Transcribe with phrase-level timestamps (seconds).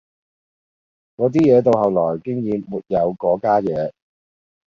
[1.17, 3.93] 嗰啲嘢到後來經已沒有嗰家野